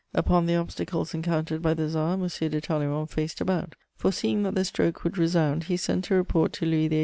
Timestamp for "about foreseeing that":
3.39-4.55